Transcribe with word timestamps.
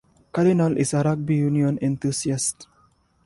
Cardinal 0.31 0.79
is 0.79 0.95
a 0.95 1.03
rugby 1.03 1.35
union 1.35 1.77
enthusiast. 1.79 2.67